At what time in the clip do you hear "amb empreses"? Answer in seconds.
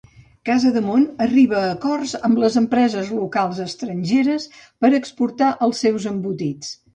2.29-3.11